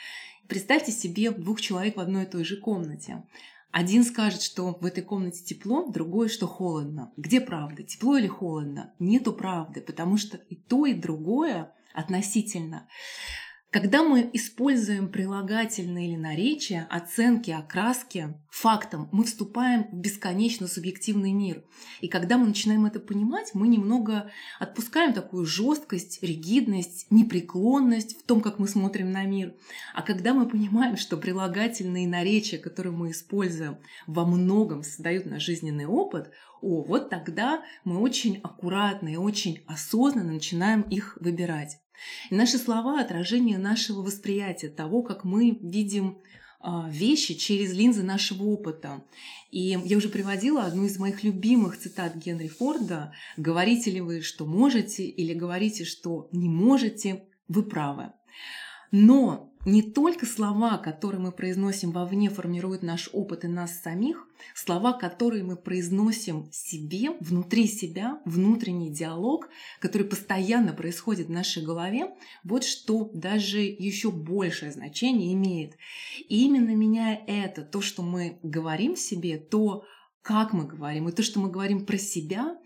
Представьте 0.48 0.92
себе 0.92 1.32
двух 1.32 1.60
человек 1.60 1.98
в 1.98 2.00
одной 2.00 2.26
и 2.26 2.28
той 2.28 2.44
же 2.44 2.56
комнате. 2.56 3.24
Один 3.72 4.04
скажет, 4.04 4.42
что 4.42 4.78
в 4.80 4.86
этой 4.86 5.04
комнате 5.04 5.44
тепло, 5.44 5.90
другой, 5.90 6.30
что 6.30 6.48
холодно. 6.48 7.12
Где 7.18 7.42
правда? 7.42 7.84
Тепло 7.84 8.18
или 8.18 8.28
холодно? 8.28 8.94
Нету 8.98 9.34
правды, 9.34 9.82
потому 9.82 10.18
что 10.18 10.38
и 10.38 10.56
то, 10.56 10.86
и 10.86 10.94
другое 10.94 11.74
относительно. 11.94 12.88
Когда 13.78 14.02
мы 14.02 14.28
используем 14.34 15.08
прилагательные 15.08 16.10
или 16.10 16.16
наречия, 16.16 16.88
оценки, 16.90 17.52
окраски 17.52 18.34
фактом, 18.50 19.08
мы 19.12 19.24
вступаем 19.24 19.84
в 19.92 19.94
бесконечно 19.94 20.66
субъективный 20.66 21.32
мир. 21.32 21.64
И 22.02 22.08
когда 22.08 22.40
мы 22.40 22.48
начинаем 22.48 22.88
это 22.88 23.00
понимать, 23.00 23.52
мы 23.54 23.68
немного 23.68 24.32
отпускаем 24.58 25.14
такую 25.14 25.46
жесткость, 25.46 26.24
ригидность, 26.24 27.06
непреклонность 27.12 28.20
в 28.20 28.26
том, 28.26 28.42
как 28.42 28.58
мы 28.58 28.68
смотрим 28.68 29.12
на 29.12 29.26
мир. 29.26 29.54
А 29.94 30.02
когда 30.02 30.34
мы 30.34 30.50
понимаем, 30.50 30.98
что 30.98 31.16
прилагательные 31.16 32.08
наречия, 32.08 32.58
которые 32.58 32.94
мы 32.94 33.12
используем, 33.12 33.78
во 34.08 34.26
многом 34.26 34.82
создают 34.82 35.28
наш 35.28 35.44
жизненный 35.44 35.86
опыт, 35.86 36.32
о, 36.64 36.82
вот 36.82 37.12
тогда 37.12 37.64
мы 37.84 38.00
очень 38.00 38.38
аккуратно 38.38 39.10
и 39.10 39.18
очень 39.18 39.64
осознанно 39.68 40.34
начинаем 40.34 40.82
их 40.82 41.16
выбирать. 41.22 41.78
И 42.30 42.36
наши 42.36 42.58
слова– 42.58 43.00
отражение 43.02 43.58
нашего 43.58 44.02
восприятия, 44.02 44.70
того, 44.70 45.02
как 45.02 45.24
мы 45.24 45.58
видим 45.62 46.18
а, 46.60 46.90
вещи 46.90 47.36
через 47.36 47.74
линзы 47.74 48.04
нашего 48.04 48.44
опыта. 48.44 49.04
И 49.52 49.78
я 49.84 49.98
уже 49.98 50.10
приводила 50.10 50.64
одну 50.64 50.86
из 50.86 50.98
моих 50.98 51.24
любимых 51.24 51.78
цитат 51.78 52.16
Генри 52.16 52.48
Форда 52.48 53.14
«Говорите 53.38 53.92
ли 53.92 54.02
вы, 54.02 54.22
что 54.22 54.46
можете, 54.46 55.06
или 55.06 55.34
говорите, 55.34 55.86
что 55.86 56.28
не 56.32 56.50
можете, 56.50 57.26
вы 57.48 57.64
правы». 57.64 58.12
Но 58.92 59.54
не 59.68 59.82
только 59.82 60.26
слова, 60.26 60.78
которые 60.78 61.20
мы 61.20 61.34
произносим 61.34 61.92
вовне, 61.92 62.30
формируют 62.30 62.84
наш 62.84 63.10
опыт 63.12 63.44
и 63.44 63.50
нас 63.50 63.82
самих, 63.82 64.26
слова, 64.56 64.94
которые 64.94 65.44
мы 65.44 65.58
произносим 65.58 66.48
себе, 66.54 67.12
внутри 67.20 67.68
себя, 67.68 68.22
внутренний 68.24 68.90
диалог, 68.90 69.50
который 69.82 70.08
постоянно 70.08 70.72
происходит 70.72 71.28
в 71.28 71.32
нашей 71.32 71.64
голове, 71.64 72.16
вот 72.46 72.64
что 72.64 73.12
даже 73.14 73.60
еще 73.60 74.10
большее 74.10 74.72
значение 74.72 75.34
имеет. 75.34 75.76
И 76.30 76.46
именно 76.46 76.74
меняя 76.74 77.22
это, 77.28 77.62
то, 77.64 77.82
что 77.82 78.04
мы 78.04 78.40
говорим 78.44 78.96
себе, 78.96 79.38
то, 79.38 79.84
как 80.28 80.52
мы 80.52 80.66
говорим, 80.66 81.08
и 81.08 81.14
то, 81.14 81.24
что 81.24 81.40
мы 81.40 81.50
говорим 81.50 81.86
про 81.86 81.98
себя, 81.98 82.58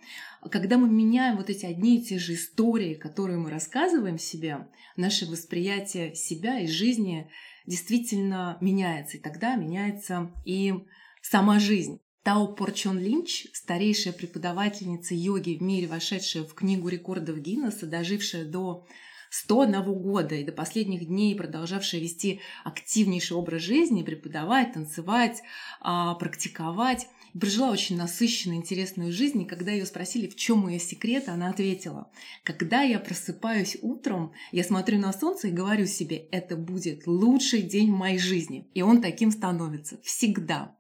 когда 0.50 0.80
мы 0.80 0.90
меняем 0.90 1.38
вот 1.38 1.52
эти 1.52 1.68
одни 1.68 2.00
и 2.00 2.04
те 2.04 2.18
же 2.18 2.34
истории, 2.34 2.96
которые 2.96 3.38
мы 3.38 3.52
рассказываем 3.52 4.18
себе, 4.18 4.68
наше 4.98 5.28
восприятие 5.28 6.16
себя 6.16 6.60
и 6.60 6.66
жизни 6.66 7.30
действительно 7.68 8.58
меняется. 8.62 9.18
И 9.18 9.20
тогда 9.20 9.58
меняется 9.58 10.32
и 10.44 10.74
сама 11.22 11.60
жизнь. 11.60 12.02
Тао 12.24 12.48
Порчон 12.48 12.98
Линч, 12.98 13.46
старейшая 13.54 14.14
преподавательница 14.14 15.14
йоги 15.14 15.56
в 15.56 15.62
мире, 15.62 15.86
вошедшая 15.86 16.46
в 16.46 16.56
книгу 16.56 16.88
рекордов 16.88 17.38
Гиннесса, 17.38 17.86
дожившая 17.86 18.46
до 18.46 18.88
101 19.30 19.84
года 20.02 20.34
и 20.34 20.44
до 20.44 20.52
последних 20.52 21.06
дней 21.06 21.36
продолжавшая 21.36 22.02
вести 22.02 22.42
активнейший 22.64 23.38
образ 23.38 23.62
жизни, 23.62 24.02
преподавать, 24.02 24.74
танцевать, 24.74 25.44
а, 25.80 26.16
практиковать, 26.16 27.08
прожила 27.40 27.72
очень 27.72 27.98
насыщенную, 27.98 28.58
интересную 28.58 29.12
жизнь. 29.12 29.42
И 29.42 29.46
когда 29.46 29.72
ее 29.72 29.86
спросили, 29.86 30.28
в 30.28 30.36
чем 30.36 30.68
ее 30.68 30.80
секрет, 30.80 31.30
она 31.30 31.50
ответила, 31.50 32.12
когда 32.44 32.82
я 32.82 33.00
просыпаюсь 33.00 33.78
утром, 33.82 34.34
я 34.52 34.64
смотрю 34.64 35.00
на 35.00 35.14
солнце 35.14 35.48
и 35.48 35.52
говорю 35.52 35.86
себе, 35.86 36.18
это 36.32 36.56
будет 36.56 37.08
лучший 37.08 37.62
день 37.62 37.92
в 37.92 37.98
моей 37.98 38.20
жизни. 38.20 38.70
И 38.74 38.82
он 38.82 39.02
таким 39.02 39.32
становится 39.32 40.00
всегда. 40.04 40.76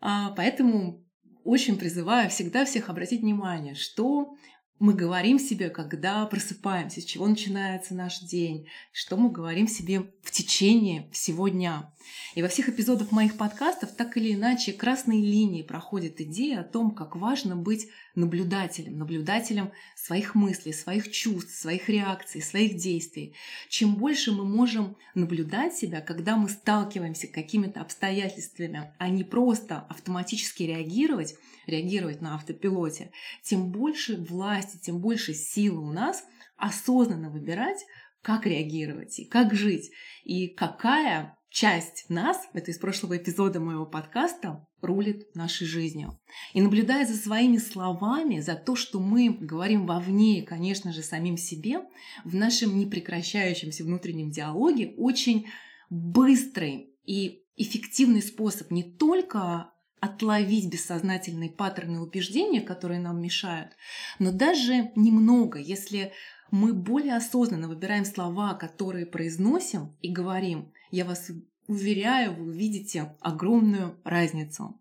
А, 0.00 0.30
поэтому 0.30 1.04
очень 1.44 1.78
призываю 1.78 2.28
всегда 2.30 2.64
всех 2.64 2.90
обратить 2.90 3.22
внимание, 3.22 3.74
что 3.74 4.36
мы 4.78 4.94
говорим 4.94 5.38
себе, 5.38 5.70
когда 5.70 6.24
просыпаемся, 6.26 7.00
с 7.00 7.04
чего 7.04 7.26
начинается 7.26 7.94
наш 7.94 8.20
день, 8.20 8.68
что 8.92 9.16
мы 9.16 9.30
говорим 9.30 9.66
себе 9.66 10.10
в 10.22 10.30
течение 10.30 11.10
всего 11.10 11.48
дня. 11.48 11.92
И 12.34 12.42
во 12.42 12.48
всех 12.48 12.68
эпизодах 12.68 13.10
моих 13.10 13.36
подкастов 13.36 13.90
так 13.92 14.16
или 14.16 14.34
иначе 14.34 14.72
красной 14.72 15.20
линией 15.20 15.64
проходит 15.64 16.20
идея 16.20 16.60
о 16.60 16.64
том, 16.64 16.92
как 16.92 17.16
важно 17.16 17.56
быть 17.56 17.88
наблюдателем, 18.18 18.98
наблюдателем 18.98 19.70
своих 19.94 20.34
мыслей, 20.34 20.72
своих 20.72 21.10
чувств, 21.10 21.54
своих 21.54 21.88
реакций, 21.88 22.42
своих 22.42 22.76
действий. 22.76 23.34
Чем 23.68 23.94
больше 23.94 24.32
мы 24.32 24.44
можем 24.44 24.96
наблюдать 25.14 25.74
себя, 25.74 26.00
когда 26.00 26.36
мы 26.36 26.48
сталкиваемся 26.48 27.28
с 27.28 27.30
какими-то 27.30 27.80
обстоятельствами, 27.80 28.92
а 28.98 29.08
не 29.08 29.24
просто 29.24 29.86
автоматически 29.88 30.64
реагировать, 30.64 31.36
реагировать 31.66 32.20
на 32.20 32.34
автопилоте, 32.34 33.12
тем 33.42 33.70
больше 33.70 34.16
власти, 34.16 34.78
тем 34.78 34.98
больше 34.98 35.32
силы 35.32 35.78
у 35.78 35.92
нас 35.92 36.24
осознанно 36.56 37.30
выбирать, 37.30 37.84
как 38.20 38.46
реагировать 38.46 39.20
и 39.20 39.24
как 39.24 39.54
жить, 39.54 39.90
и 40.24 40.48
какая 40.48 41.37
часть 41.58 42.04
нас, 42.08 42.48
это 42.52 42.70
из 42.70 42.78
прошлого 42.78 43.16
эпизода 43.16 43.58
моего 43.58 43.84
подкаста, 43.84 44.64
рулит 44.80 45.34
нашей 45.34 45.66
жизнью. 45.66 46.16
И 46.52 46.60
наблюдая 46.60 47.04
за 47.04 47.16
своими 47.16 47.56
словами, 47.56 48.38
за 48.38 48.54
то, 48.54 48.76
что 48.76 49.00
мы 49.00 49.30
говорим 49.30 49.84
вовне, 49.84 50.42
конечно 50.42 50.92
же, 50.92 51.02
самим 51.02 51.36
себе, 51.36 51.80
в 52.24 52.36
нашем 52.36 52.78
непрекращающемся 52.78 53.82
внутреннем 53.82 54.30
диалоге 54.30 54.94
очень 54.98 55.48
быстрый 55.90 56.94
и 57.04 57.42
эффективный 57.56 58.22
способ 58.22 58.70
не 58.70 58.84
только 58.84 59.72
отловить 59.98 60.70
бессознательные 60.70 61.50
паттерны 61.50 61.98
убеждения, 62.00 62.60
которые 62.60 63.00
нам 63.00 63.20
мешают, 63.20 63.72
но 64.20 64.30
даже 64.30 64.92
немного, 64.94 65.58
если 65.58 66.12
мы 66.50 66.72
более 66.72 67.16
осознанно 67.16 67.68
выбираем 67.68 68.04
слова, 68.04 68.54
которые 68.54 69.06
произносим 69.06 69.96
и 70.00 70.10
говорим, 70.10 70.72
я 70.90 71.04
вас 71.04 71.30
уверяю, 71.66 72.34
вы 72.34 72.50
увидите 72.50 73.16
огромную 73.20 73.98
разницу. 74.04 74.80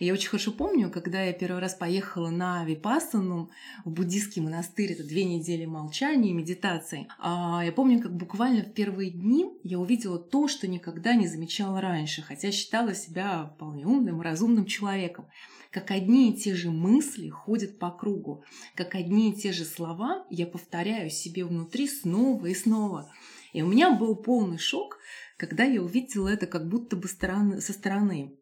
Я 0.00 0.12
очень 0.12 0.28
хорошо 0.28 0.52
помню, 0.52 0.90
когда 0.90 1.22
я 1.22 1.32
первый 1.32 1.60
раз 1.60 1.74
поехала 1.74 2.30
на 2.30 2.64
Випассану 2.64 3.50
в 3.84 3.90
буддийский 3.90 4.42
монастырь, 4.42 4.92
это 4.92 5.04
две 5.04 5.24
недели 5.24 5.64
молчания 5.64 6.30
и 6.30 6.34
медитации. 6.34 7.08
А 7.18 7.62
я 7.64 7.72
помню, 7.72 8.00
как 8.00 8.14
буквально 8.14 8.62
в 8.62 8.72
первые 8.72 9.10
дни 9.10 9.50
я 9.62 9.78
увидела 9.78 10.18
то, 10.18 10.48
что 10.48 10.66
никогда 10.66 11.14
не 11.14 11.28
замечала 11.28 11.80
раньше, 11.80 12.22
хотя 12.22 12.50
считала 12.50 12.94
себя 12.94 13.52
вполне 13.54 13.86
умным 13.86 14.20
разумным 14.20 14.66
человеком. 14.66 15.26
Как 15.70 15.90
одни 15.90 16.30
и 16.30 16.36
те 16.36 16.54
же 16.54 16.70
мысли 16.70 17.30
ходят 17.30 17.78
по 17.78 17.90
кругу, 17.90 18.44
как 18.74 18.94
одни 18.94 19.30
и 19.30 19.34
те 19.34 19.52
же 19.52 19.64
слова 19.64 20.26
я 20.28 20.46
повторяю 20.46 21.08
себе 21.08 21.46
внутри 21.46 21.88
снова 21.88 22.46
и 22.46 22.54
снова. 22.54 23.10
И 23.54 23.62
у 23.62 23.66
меня 23.66 23.90
был 23.90 24.16
полный 24.16 24.58
шок, 24.58 24.98
когда 25.38 25.64
я 25.64 25.82
увидела 25.82 26.28
это 26.28 26.46
как 26.46 26.68
будто 26.68 26.96
бы 26.96 27.08
со 27.08 27.72
стороны. 27.72 28.36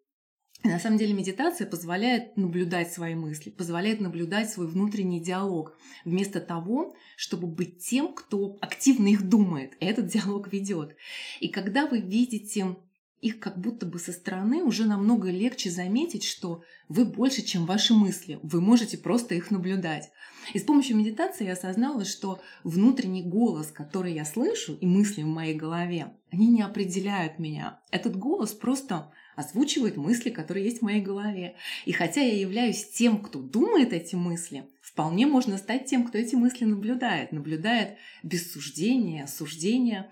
На 0.63 0.79
самом 0.79 0.99
деле 0.99 1.15
медитация 1.15 1.67
позволяет 1.67 2.37
наблюдать 2.37 2.93
свои 2.93 3.15
мысли, 3.15 3.49
позволяет 3.49 4.01
наблюдать 4.01 4.51
свой 4.51 4.67
внутренний 4.67 5.21
диалог, 5.21 5.77
вместо 6.05 6.41
того, 6.41 6.95
чтобы 7.17 7.47
быть 7.47 7.79
тем, 7.79 8.13
кто 8.13 8.59
активно 8.61 9.09
их 9.09 9.29
думает, 9.29 9.75
и 9.81 9.87
этот 9.87 10.09
диалог 10.09 10.53
ведет. 10.53 10.97
И 11.41 11.49
когда 11.49 11.87
вы 11.87 12.01
видите 12.01 12.77
их 13.21 13.39
как 13.39 13.59
будто 13.59 13.87
бы 13.87 13.99
со 13.99 14.13
стороны 14.13 14.63
уже 14.63 14.87
намного 14.87 15.31
легче 15.31 15.71
заметить, 15.71 16.25
что 16.25 16.63
вы 16.89 17.05
больше, 17.05 17.43
чем 17.43 17.67
ваши 17.67 17.93
мысли. 17.93 18.39
Вы 18.43 18.61
можете 18.61 18.97
просто 18.97 19.35
их 19.35 19.51
наблюдать. 19.51 20.11
И 20.55 20.59
с 20.59 20.63
помощью 20.63 20.97
медитации 20.97 21.45
я 21.45 21.53
осознала, 21.53 22.05
что 22.05 22.41
внутренний 22.65 23.23
голос, 23.23 23.71
который 23.71 24.15
я 24.15 24.25
слышу, 24.25 24.75
и 24.75 24.87
мысли 24.87 25.23
в 25.23 25.27
моей 25.27 25.55
голове, 25.55 26.15
они 26.33 26.49
не 26.49 26.63
определяют 26.63 27.39
меня. 27.39 27.81
Этот 27.91 28.17
голос 28.17 28.53
просто 28.53 29.13
озвучивает 29.41 29.97
мысли, 29.97 30.31
которые 30.31 30.65
есть 30.65 30.79
в 30.79 30.83
моей 30.83 31.01
голове. 31.03 31.57
И 31.85 31.93
хотя 31.93 32.21
я 32.21 32.39
являюсь 32.39 32.89
тем, 32.91 33.23
кто 33.23 33.41
думает 33.41 33.93
эти 33.93 34.15
мысли, 34.15 34.65
вполне 34.81 35.27
можно 35.27 35.59
стать 35.59 35.87
тем, 35.87 36.07
кто 36.07 36.19
эти 36.19 36.35
мысли 36.35 36.65
наблюдает. 36.65 37.33
Наблюдает 37.33 37.97
без 38.23 38.53
суждения, 38.53 39.25
осуждения. 39.25 40.11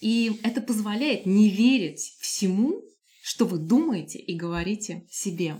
И 0.00 0.40
это 0.42 0.60
позволяет 0.60 1.26
не 1.26 1.50
верить 1.50 2.16
всему, 2.20 2.82
что 3.22 3.44
вы 3.44 3.58
думаете 3.58 4.18
и 4.18 4.36
говорите 4.36 5.06
себе. 5.10 5.56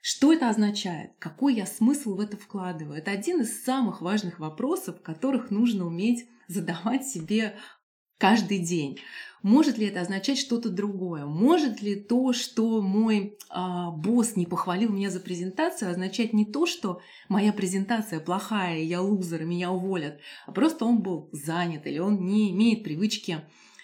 Что 0.00 0.32
это 0.32 0.50
означает? 0.50 1.12
Какой 1.18 1.54
я 1.54 1.66
смысл 1.66 2.14
в 2.14 2.20
это 2.20 2.36
вкладываю? 2.36 2.98
Это 2.98 3.10
один 3.10 3.40
из 3.40 3.64
самых 3.64 4.02
важных 4.02 4.38
вопросов, 4.38 5.00
которых 5.00 5.50
нужно 5.50 5.86
уметь 5.86 6.28
задавать 6.46 7.06
себе 7.06 7.56
каждый 8.18 8.58
день. 8.58 8.98
Может 9.44 9.76
ли 9.76 9.88
это 9.88 10.00
означать 10.00 10.38
что-то 10.38 10.70
другое? 10.70 11.26
Может 11.26 11.82
ли 11.82 11.96
то, 11.96 12.32
что 12.32 12.80
мой 12.80 13.36
а, 13.50 13.90
босс 13.90 14.36
не 14.36 14.46
похвалил 14.46 14.90
меня 14.90 15.10
за 15.10 15.20
презентацию, 15.20 15.90
означать 15.90 16.32
не 16.32 16.46
то, 16.46 16.64
что 16.64 17.02
моя 17.28 17.52
презентация 17.52 18.20
плохая, 18.20 18.78
я 18.78 19.02
лузер, 19.02 19.44
меня 19.44 19.70
уволят, 19.70 20.18
а 20.46 20.52
просто 20.52 20.86
он 20.86 21.02
был 21.02 21.28
занят 21.32 21.86
или 21.86 21.98
он 21.98 22.24
не 22.24 22.52
имеет 22.52 22.84
привычки 22.84 23.42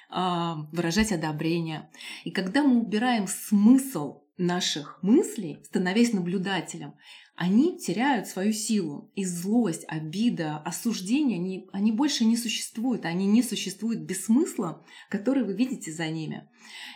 а, 0.08 0.66
выражать 0.72 1.12
одобрение. 1.12 1.90
И 2.24 2.30
когда 2.30 2.62
мы 2.62 2.80
убираем 2.80 3.26
смысл 3.28 4.22
наших 4.38 4.98
мыслей, 5.02 5.60
становясь 5.64 6.14
наблюдателем, 6.14 6.94
они 7.40 7.78
теряют 7.78 8.26
свою 8.26 8.52
силу. 8.52 9.10
И 9.14 9.24
злость, 9.24 9.86
обида, 9.88 10.58
осуждение, 10.58 11.38
они, 11.38 11.70
они 11.72 11.90
больше 11.90 12.26
не 12.26 12.36
существуют. 12.36 13.06
Они 13.06 13.24
не 13.24 13.42
существуют 13.42 14.00
без 14.02 14.26
смысла, 14.26 14.84
который 15.08 15.42
вы 15.44 15.54
видите 15.54 15.90
за 15.90 16.06
ними. 16.10 16.46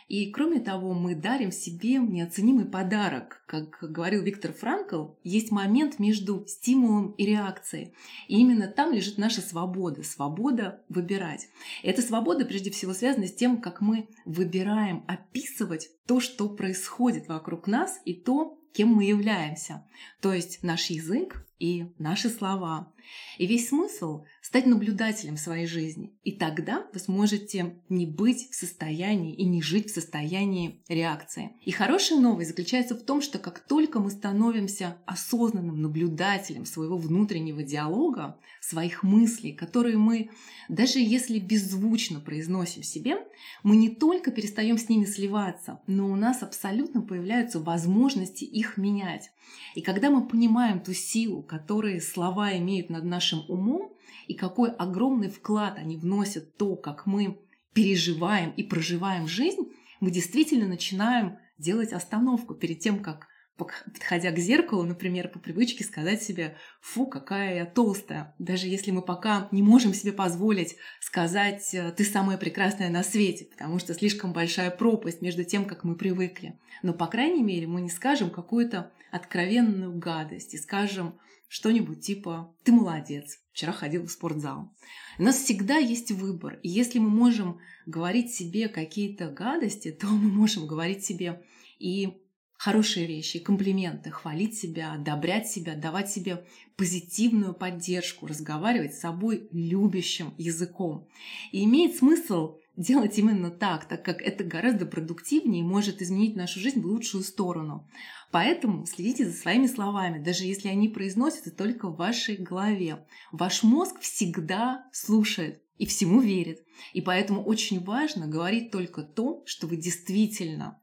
И 0.06 0.30
кроме 0.30 0.60
того, 0.60 0.92
мы 0.92 1.14
дарим 1.14 1.50
себе 1.50 1.96
неоценимый 1.96 2.66
подарок. 2.66 3.42
Как 3.46 3.78
говорил 3.80 4.22
Виктор 4.22 4.52
Франкл, 4.52 5.12
есть 5.22 5.50
момент 5.50 5.98
между 5.98 6.44
стимулом 6.46 7.12
и 7.12 7.24
реакцией. 7.24 7.94
И 8.28 8.38
именно 8.38 8.66
там 8.66 8.92
лежит 8.92 9.16
наша 9.16 9.40
свобода. 9.40 10.02
Свобода 10.02 10.84
выбирать. 10.90 11.48
И 11.82 11.88
эта 11.88 12.02
свобода 12.02 12.44
прежде 12.44 12.70
всего 12.70 12.92
связана 12.92 13.28
с 13.28 13.34
тем, 13.34 13.62
как 13.62 13.80
мы 13.80 14.10
выбираем 14.26 15.04
описывать 15.08 15.88
то, 16.06 16.20
что 16.20 16.50
происходит 16.50 17.28
вокруг 17.28 17.66
нас, 17.66 17.98
и 18.04 18.12
то, 18.12 18.58
кем 18.75 18.88
мы 18.88 19.04
являемся, 19.04 19.85
то 20.21 20.33
есть 20.35 20.62
наш 20.62 20.90
язык 20.90 21.47
и 21.58 21.92
наши 21.99 22.28
слова. 22.28 22.92
И 23.38 23.46
весь 23.46 23.68
смысл– 23.68 24.25
стать 24.42 24.66
наблюдателем 24.66 25.37
своей 25.37 25.66
жизни. 25.66 26.12
И 26.23 26.32
тогда 26.32 26.87
вы 26.92 27.00
сможете 27.00 27.76
не 27.88 28.06
быть 28.06 28.50
в 28.50 28.54
состоянии 28.54 29.34
и 29.34 29.44
не 29.44 29.62
жить 29.62 29.90
в 29.90 29.94
состоянии 29.94 30.82
реакции. 30.88 31.52
И 31.62 31.70
хорошая 31.70 32.20
новость 32.20 32.50
заключается 32.50 32.94
в 32.94 33.02
том, 33.02 33.20
что 33.20 33.38
как 33.38 33.61
только 33.61 34.00
мы 34.00 34.11
становимся 34.11 34.99
осознанным 35.06 35.80
наблюдателем 35.80 36.66
своего 36.66 36.96
внутреннего 36.96 37.62
диалога, 37.62 38.38
своих 38.61 39.02
мыслей, 39.02 39.52
которые 39.52 39.99
мы, 39.99 40.30
даже 40.68 40.99
если 40.99 41.38
беззвучно 41.38 42.20
произносим 42.20 42.82
себе, 42.82 43.18
мы 43.62 43.76
не 43.76 43.90
только 43.90 44.30
перестаем 44.30 44.78
с 44.78 44.88
ними 44.88 45.04
сливаться, 45.04 45.80
но 45.87 46.11
у 46.11 46.16
нас 46.16 46.42
абсолютно 46.42 47.02
появляются 47.02 47.61
возможности 47.61 48.44
их 48.44 48.76
менять. 48.76 49.30
И 49.74 49.82
когда 49.82 50.10
мы 50.10 50.26
понимаем 50.26 50.80
ту 50.80 50.92
силу, 50.92 51.42
которую 51.42 52.00
слова 52.00 52.56
имеют 52.56 52.90
над 52.90 53.04
нашим 53.04 53.44
умом, 53.48 53.92
и 54.26 54.34
какой 54.34 54.70
огромный 54.70 55.28
вклад 55.28 55.76
они 55.76 55.96
вносят 55.96 56.56
то, 56.56 56.76
как 56.76 57.06
мы 57.06 57.38
переживаем 57.72 58.50
и 58.50 58.62
проживаем 58.62 59.26
жизнь, 59.26 59.72
мы 60.00 60.11
действительно 60.11 60.68
начинаем 60.68 61.38
делать 61.59 61.92
остановку 61.92 62.54
перед 62.54 62.80
тем, 62.80 63.00
как 63.00 63.26
подходя 63.57 64.33
к 64.33 64.38
зеркалу, 64.38 64.83
например, 64.83 65.29
по 65.29 65.38
привычке 65.38 65.85
сказать 65.85 66.23
себе 66.23 66.57
«фу, 66.81 67.07
какая 67.07 67.57
я 67.57 67.67
толстая». 67.67 68.35
Даже 68.38 68.67
если 68.67 68.90
мы 68.90 69.03
пока 69.03 69.49
не 69.53 69.62
можем 69.62 69.95
себе 69.95 70.12
позволить 70.12 70.77
сказать 71.01 71.75
«ты 71.97 72.05
самая 72.05 72.37
прекрасная 72.37 72.90
на 72.90 73.03
свете», 73.03 73.45
потому 73.45 73.79
что 73.79 73.95
слишком 73.95 74.33
большая 74.33 74.71
пропасть 74.71 75.23
между 75.23 75.45
тем, 75.45 75.67
как 75.67 75.85
мы 75.85 75.97
привыкли. 75.97 76.59
Но, 76.83 76.93
по 76.93 77.07
крайней 77.07 77.43
мере, 77.43 77.67
мы 77.67 77.81
не 77.81 77.90
скажем 77.90 78.31
какую-то 78.31 78.90
откровенную 79.12 79.97
гадость 79.97 80.55
и 80.55 80.59
скажем 80.59 81.19
что-нибудь 81.47 82.01
типа 82.01 82.53
«ты 82.64 82.73
молодец, 82.73 83.38
вчера 83.53 83.71
ходил 83.71 84.05
в 84.05 84.11
спортзал». 84.11 84.75
У 85.19 85.23
нас 85.23 85.37
всегда 85.37 85.77
есть 85.77 86.11
выбор. 86.11 86.59
И 86.64 86.69
если 86.69 86.99
мы 86.99 87.09
можем 87.09 87.61
говорить 87.87 88.35
себе 88.35 88.69
какие-то 88.69 89.31
гадости, 89.31 89.93
то 89.93 90.09
мы 90.09 90.29
можем 90.33 90.67
говорить 90.67 91.05
себе 91.05 91.45
и 91.79 92.23
хорошие 92.57 93.07
вещи, 93.07 93.38
комплименты, 93.38 94.11
хвалить 94.11 94.57
себя, 94.57 94.93
одобрять 94.93 95.49
себя, 95.49 95.75
давать 95.75 96.11
себе 96.11 96.45
позитивную 96.77 97.55
поддержку, 97.55 98.27
разговаривать 98.27 98.95
с 98.95 99.01
собой 99.01 99.49
любящим 99.53 100.35
языком. 100.38 101.09
И 101.53 101.64
имеет 101.64 101.97
смысл 101.97 102.57
делать 102.77 103.19
именно 103.19 103.51
так, 103.51 103.87
так 103.87 104.05
как 104.05 104.21
это 104.21 104.43
гораздо 104.45 104.87
продуктивнее 104.87 105.61
и 105.61 105.67
может 105.67 106.03
изменить 106.03 106.37
нашу 106.37 106.59
жизнь 106.61 106.81
в 106.81 106.87
лучшую 106.87 107.23
сторону. 107.23 107.88
Поэтому 108.33 108.85
следите 108.87 109.27
за 109.27 109.33
своими 109.33 109.67
словами, 109.67 110.23
даже 110.23 110.45
если 110.45 110.69
они 110.69 110.88
произносятся 110.88 111.53
только 111.53 111.88
в 111.88 111.97
вашей 111.97 112.37
голове. 112.37 113.07
Ваш 113.31 113.62
мозг 113.62 114.01
всегда 114.01 114.87
слушает 114.93 115.62
и 115.79 115.87
всему 115.87 116.21
верит. 116.21 116.64
И 116.93 117.01
поэтому 117.01 117.43
очень 117.45 117.83
важно 117.85 118.27
говорить 118.27 118.71
только 118.71 119.03
то, 119.03 119.43
что 119.47 119.67
вы 119.67 119.77
действительно, 119.77 120.81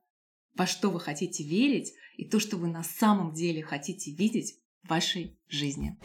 во 0.55 0.65
что 0.65 0.89
вы 0.89 0.99
хотите 0.99 1.43
верить, 1.43 1.93
и 2.17 2.25
то, 2.25 2.39
что 2.39 2.57
вы 2.57 2.67
на 2.67 2.83
самом 2.83 3.33
деле 3.33 3.63
хотите 3.63 4.11
видеть 4.11 4.55
в 4.83 4.89
вашей 4.89 5.37
жизни. 5.47 5.97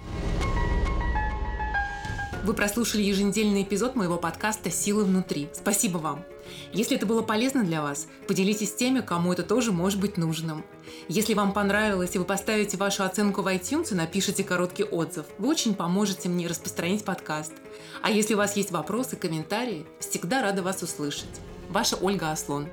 Вы 2.46 2.54
прослушали 2.54 3.02
еженедельный 3.02 3.64
эпизод 3.64 3.96
моего 3.96 4.18
подкаста 4.18 4.70
«Силы 4.70 5.04
внутри». 5.04 5.48
Спасибо 5.52 5.98
вам! 5.98 6.24
Если 6.72 6.96
это 6.96 7.04
было 7.04 7.20
полезно 7.20 7.64
для 7.64 7.82
вас, 7.82 8.06
поделитесь 8.28 8.70
с 8.70 8.76
теми, 8.76 9.00
кому 9.00 9.32
это 9.32 9.42
тоже 9.42 9.72
может 9.72 10.00
быть 10.00 10.16
нужным. 10.16 10.64
Если 11.08 11.34
вам 11.34 11.52
понравилось 11.52 12.14
и 12.14 12.18
вы 12.18 12.24
поставите 12.24 12.76
вашу 12.76 13.02
оценку 13.02 13.42
в 13.42 13.48
iTunes 13.48 13.90
и 13.90 13.96
напишите 13.96 14.44
короткий 14.44 14.84
отзыв, 14.84 15.26
вы 15.38 15.48
очень 15.48 15.74
поможете 15.74 16.28
мне 16.28 16.46
распространить 16.46 17.04
подкаст. 17.04 17.52
А 18.00 18.12
если 18.12 18.34
у 18.34 18.38
вас 18.38 18.56
есть 18.56 18.70
вопросы, 18.70 19.16
комментарии, 19.16 19.84
всегда 19.98 20.40
рада 20.40 20.62
вас 20.62 20.84
услышать. 20.84 21.40
Ваша 21.68 21.96
Ольга 21.96 22.30
Аслон. 22.30 22.68